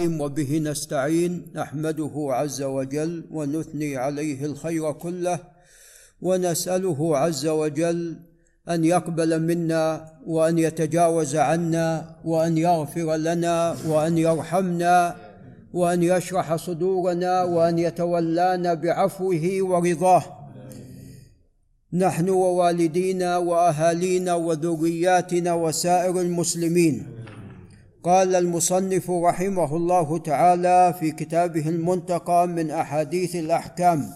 [0.00, 5.38] وبه نستعين نحمده عز وجل ونثني عليه الخير كله
[6.22, 8.16] ونسأله عز وجل
[8.68, 15.16] أن يقبل منا وأن يتجاوز عنا وأن يغفر لنا وأن يرحمنا
[15.72, 20.24] وأن يشرح صدورنا وأن يتولانا بعفوه ورضاه.
[21.92, 27.06] نحن ووالدينا وأهالينا وذرياتنا وسائر المسلمين.
[28.06, 34.12] قال المصنف رحمه الله تعالى في كتابه المنتقى من أحاديث الأحكام.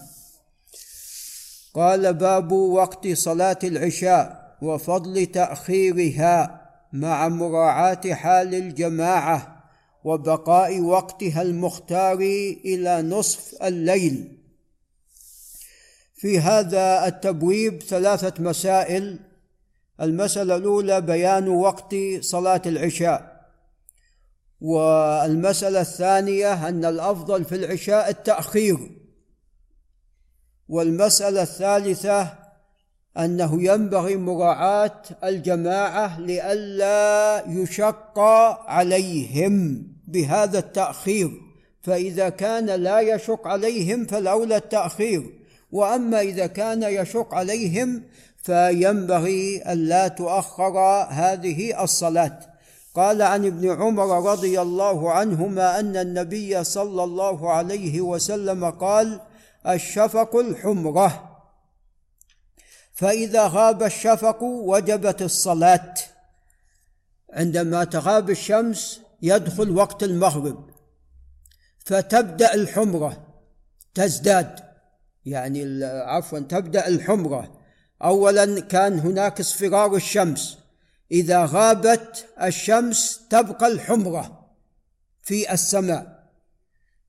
[1.73, 6.61] قال باب وقت صلاة العشاء وفضل تأخيرها
[6.93, 9.63] مع مراعاة حال الجماعة
[10.03, 12.19] وبقاء وقتها المختار
[12.65, 14.37] إلى نصف الليل.
[16.15, 19.19] في هذا التبويب ثلاثة مسائل.
[20.01, 23.30] المسألة الأولى بيان وقت صلاة العشاء.
[24.61, 28.77] والمسألة الثانية أن الأفضل في العشاء التأخير.
[30.69, 32.33] والمسألة الثالثة
[33.17, 38.19] أنه ينبغي مراعاة الجماعة لئلا يشق
[38.67, 41.31] عليهم بهذا التأخير
[41.81, 45.41] فإذا كان لا يشق عليهم فالأولى التأخير.
[45.71, 48.03] وأما إذا كان يشق عليهم
[48.37, 52.50] فينبغي ألا تؤخر هذه الصلاة.
[52.95, 59.21] قال عن ابن عمر رضي الله عنهما أن النبي صلى الله عليه وسلم قال
[59.67, 61.37] الشفق الحمرة.
[62.93, 65.93] فإذا غاب الشفق وجبت الصلاة.
[67.33, 70.69] عندما تغاب الشمس يدخل وقت المغرب.
[71.85, 73.27] فتبدأ الحمرة
[73.93, 74.59] تزداد.
[75.25, 77.61] يعني عفوا تبدأ الحمرة.
[78.03, 80.60] اولا كان هناك اصفرار الشمس.
[81.11, 84.47] إذا غابت الشمس تبقى الحمرة
[85.21, 86.29] في السماء.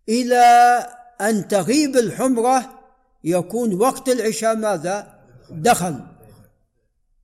[0.08, 0.86] إلى
[1.20, 2.80] أن تغيب الحمرة
[3.24, 5.18] يكون وقت العشاء ماذا؟
[5.50, 6.00] دخل.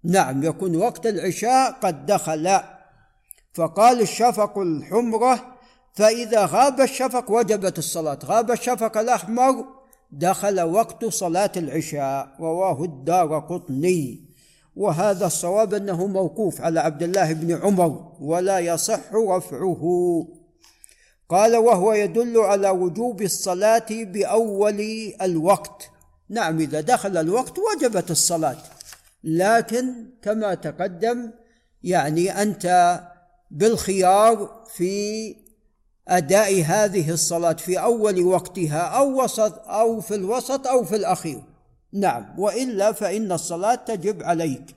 [0.04, 2.60] نعم يكون وقت العشاء قد دخل.
[3.54, 5.58] فقال الشفق الحمرة
[5.94, 8.18] فإذا غاب الشفق وجبت الصلاة.
[8.24, 9.64] غاب الشفق الأحمر
[10.10, 12.36] دخل وقت صلاة العشاء.
[12.40, 14.27] رواه الدار قطني.
[14.78, 19.84] وهذا الصواب أنه موقوف على عبد الله بن عمر ولا يصح رفعه.
[21.28, 24.80] قال وهو يدل على وجوب الصلاة بأول
[25.22, 25.90] الوقت.
[26.28, 28.56] نعم إذا دخل الوقت وجبت الصلاة.
[29.24, 31.30] لكن كما تقدم
[31.82, 33.00] يعني أنت
[33.50, 35.34] بالخيار في
[36.08, 41.42] أداء هذه الصلاة في أول وقتها أو وسط أو في الوسط أو في الأخير.
[41.92, 44.76] نعم وإلا فإن الصلاة تجب عليك.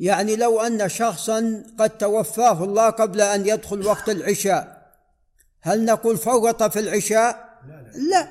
[0.00, 4.78] يعني لو أن شخصا قد توفاه الله قبل أن يدخل وقت العشاء
[5.60, 7.48] هل نقول فرط في العشاء؟
[8.10, 8.28] لا.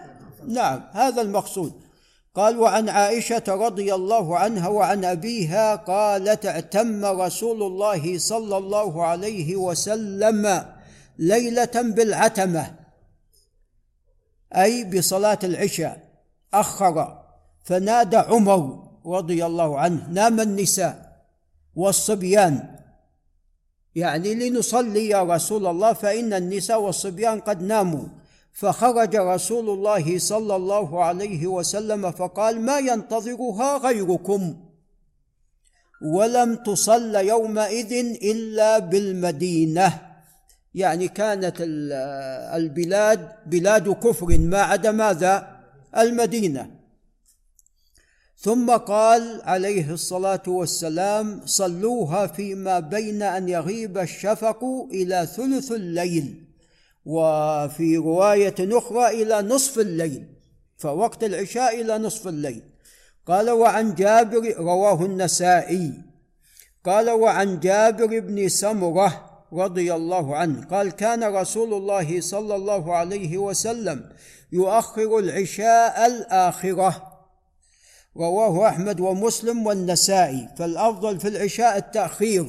[0.48, 1.88] نعم هذا المقصود.
[2.36, 9.56] قال وعن عائشة رضي الله عنها وعن أبيها قالت اعتم رسول الله صلى الله عليه
[9.56, 10.66] وسلم
[11.18, 12.76] ليلة بالعتمة
[14.56, 16.07] أي بصلاة العشاء.
[16.54, 17.24] أخر
[17.64, 21.24] فنادى عمر رضي الله عنه نام النساء
[21.76, 22.76] والصبيان.
[23.96, 28.06] يعني لنصلي يا رسول الله فإن النساء والصبيان قد ناموا.
[28.54, 34.56] فخرج رسول الله صلى الله عليه وسلم فقال ما ينتظرها غيركم.
[36.02, 37.94] ولم تصل يومئذ
[38.24, 40.02] إلا بالمدينة.
[40.76, 45.57] يعني كانت البلاد بلاد كفر ما عدا ماذا؟
[45.98, 46.72] المدينة.
[48.40, 56.44] ثم قال عليه الصلاة والسلام صلوها فيما بين أن يغيب الشفق إلى ثلث الليل
[57.06, 60.26] وفي رواية أخرى إلى نصف الليل
[60.78, 62.62] فوقت العشاء إلى نصف الليل.
[63.26, 65.94] قال وعن جابر رواه النسائي.
[66.86, 70.66] قال وعن جابر بن سمرة رضي الله عنه.
[70.66, 74.10] قال كان رسول الله صلى الله عليه وسلم
[74.52, 77.04] يؤخر العشاء الآخرة.
[78.18, 80.50] رواه أحمد ومسلم والنسائي.
[80.58, 82.46] فالأفضل في العشاء التأخير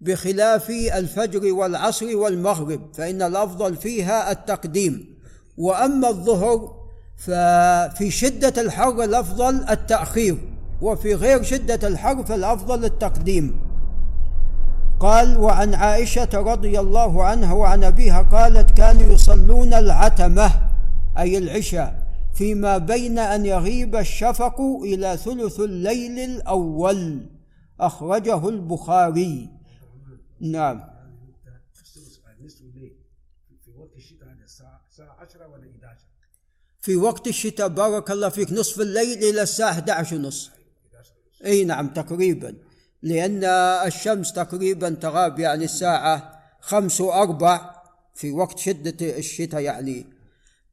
[0.00, 5.18] بخلاف الفجر والعصر والمغرب فإن الأفضل فيها التقديم.
[5.58, 6.82] وأما الظهر
[7.16, 10.38] ففي شدة الحر الأفضل التأخير
[10.82, 13.71] وفي غير شدة الحر فالأفضل التقديم.
[15.02, 20.70] قال وعن عائشة رضي الله عنها وعن أبيها قالت كانوا يصلون العتمة
[21.18, 27.26] أي العشاء فيما بين أن يغيب الشفق إلى ثلث الليل الأول
[27.80, 29.50] أخرجه البخاري.
[30.40, 30.80] نعم.
[33.64, 36.00] في وقت الشتاء هذا الساعة الساعة 10 ولا 11
[36.80, 40.50] في وقت الشتاء بارك الله فيك نصف الليل إلى الساعة 11 ونص
[41.44, 42.71] أي نعم تقريبا.
[43.02, 43.44] لأن
[43.86, 47.82] الشمس تقريبا تغاب يعني الساعة خمس وأربع
[48.14, 50.06] في وقت شدة الشتاء يعني.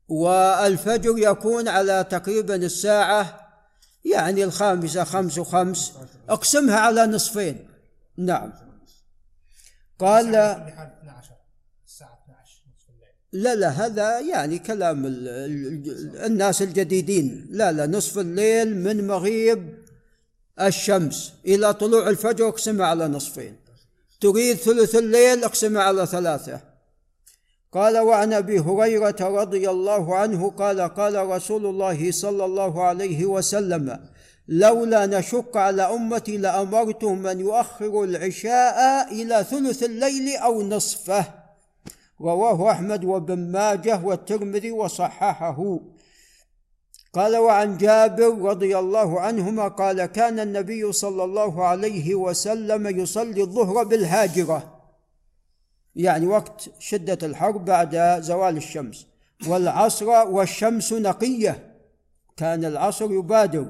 [0.07, 3.49] والفجر يكون على تقريبا الساعة
[4.05, 5.93] يعني الخامسة خمس وخمس.
[6.29, 7.67] أقسمها على نصفين.
[8.17, 8.53] نعم.
[9.99, 10.31] قال
[13.31, 15.05] لا لا هذا يعني كلام
[16.25, 17.47] الناس الجديدين.
[17.49, 19.88] لا لا نصف الليل من مغيب
[20.61, 23.55] الشمس إلى طلوع الفجر اقسمها على نصفين.
[24.21, 26.61] تريد ثلث الليل اقسمها على ثلاثة.
[27.71, 33.99] قال وعن أبي هريرة رضي الله عنه قال قال رسول الله صلى الله عليه وسلم
[34.47, 41.25] لولا نشق على أمتي لأمرتهم أن يؤخروا العشاء إلى ثلث الليل أو نصفه.
[42.21, 45.79] رواه أحمد وابن ماجه والترمذي وصححه.
[47.13, 53.83] قال وعن جابر رضي الله عنهما قال كان النبي صلى الله عليه وسلم يصلي الظهر
[53.83, 54.81] بالهاجرة.
[55.95, 59.07] يعني وقت شدة الحر بعد زوال الشمس.
[59.47, 61.75] والعصر والشمس نقية.
[62.37, 63.65] كان العصر يبادر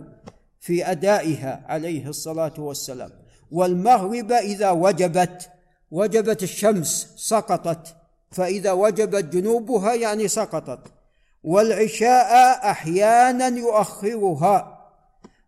[0.59, 3.11] في أدائها عليه الصلاة والسلام.
[3.51, 5.49] والمغرب إذا وجبت
[5.91, 7.95] وجبت الشمس سقطت.
[8.31, 10.98] فإذا وجبت جنوبها يعني سقطت.
[11.43, 14.79] والعشاء أحيانا يؤخرها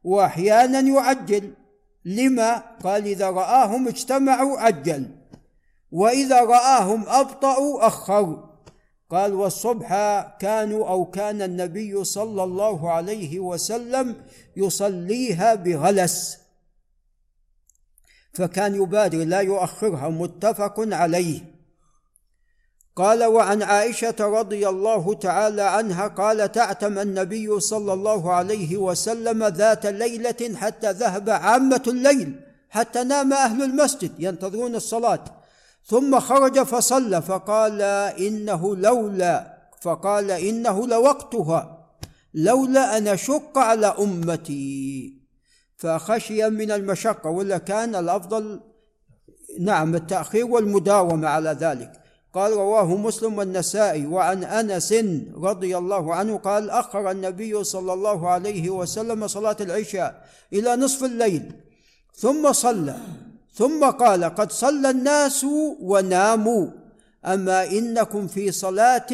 [0.03, 1.53] وأحيانا يعجل.
[2.05, 5.07] لما؟ قال إذا رآهم اجتمعوا عجل
[5.91, 8.37] وإذا رآهم أبطأوا أخروا.
[9.09, 9.89] قال والصبح
[10.39, 14.15] كانوا أو كان النبي صلى الله عليه وسلم
[14.55, 16.37] يصليها بغلس
[18.33, 21.60] فكان يبادر لا يؤخرها متفق عليه.
[22.95, 29.85] قال وعن عائشة رضي الله تعالى عنها قال تعتم النبي صلى الله عليه وسلم ذات
[29.85, 32.39] ليلة حتى ذهب عامة الليل
[32.69, 35.23] حتى نام أهل المسجد ينتظرون الصلاة.
[35.85, 37.81] ثم خرج فصلى فقال
[38.19, 41.87] إنه لولا فقال إنه لوقتها
[42.33, 45.13] لولا أن أشق على أمتي
[45.77, 48.59] فخشي من المشقة ولا كان الأفضل
[49.59, 52.00] نعم التأخير والمداومة على ذلك.
[52.33, 54.93] قال رواه مسلم والنسائي وعن أنس
[55.35, 61.51] رضي الله عنه قال أخر النبي صلى الله عليه وسلم صلاة العشاء إلى نصف الليل
[62.15, 62.97] ثم صلى
[63.53, 65.45] ثم قال قد صلى الناس
[65.81, 66.67] وناموا
[67.25, 69.07] أما إنكم في صلاة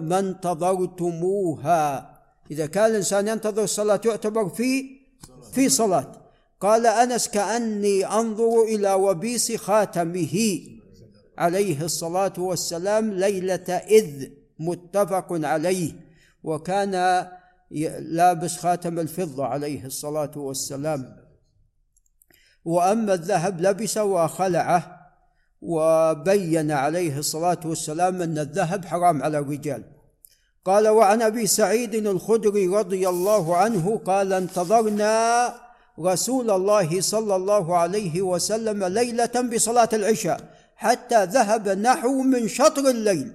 [0.00, 2.10] ما انتظرتموها.
[2.50, 4.84] إذا كان الإنسان ينتظر الصلاة يعتبر في
[5.52, 6.12] في صلاة.
[6.60, 10.60] قال أنس كأني أنظر إلى وبيس خاتمه.
[11.40, 14.28] عليه الصلاة والسلام ليلة إذ
[14.58, 15.92] متفق عليه
[16.42, 17.26] وكان
[18.00, 21.16] لابس خاتم الفضة عليه الصلاة والسلام.
[22.64, 24.96] وأما الذهب لبس وخلعه
[25.62, 29.84] وبين عليه الصلاة والسلام أن الذهب حرام على الرجال.
[30.64, 35.54] قال وعن أبي سعيد الخدري رضي الله عنه قال انتظرنا
[36.00, 43.32] رسول الله صلى الله عليه وسلم ليلة بصلاة العشاء حتى ذهب نحو من شطر الليل.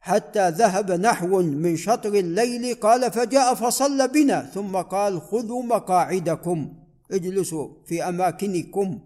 [0.00, 6.72] حتى ذهب نحو من شطر الليل قال فجاء فصلى بنا ثم قال خذوا مقاعدكم
[7.12, 8.98] اجلسوا في أماكنكم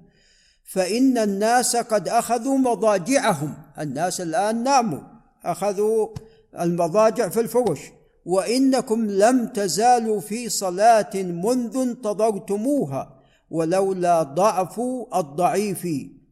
[0.64, 3.54] فإن الناس قد أخذوا مضاجعهم.
[3.78, 5.00] الناس الآن ناموا
[5.44, 6.08] أخذوا
[6.60, 7.80] المضاجع في الفرش
[8.24, 13.20] وإنكم لم تزالوا في صلاة منذ انتظرتموها
[13.50, 14.80] ولولا ضعف
[15.14, 15.86] الضعيف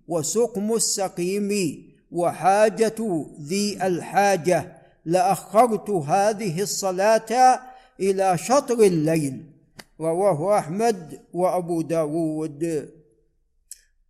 [0.09, 1.51] وسقم السقيم
[2.13, 4.73] وحاجة ذي الحاجة
[5.05, 7.61] لأخرت هذه الصلاة
[8.01, 9.45] إلى شطر الليل
[10.01, 12.89] رواه أحمد وأبو داود.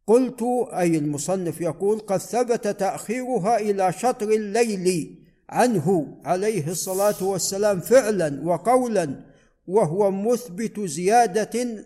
[0.06, 5.14] قلت أي المصنف يقول قد ثبت تأخيرها إلى شطر الليل
[5.48, 9.20] عنه عليه الصلاة والسلام فعلا وقولا
[9.66, 11.84] وهو مثبت زيادة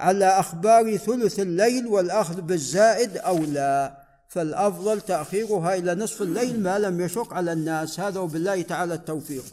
[0.00, 3.96] على أخبار ثلث الليل والأخذ بالزائد أولى
[4.28, 8.00] فالأفضل تأخيرها إلى نصف الليل ما لم يشق على الناس.
[8.00, 9.44] هذا وبالله تعالى التوفيق.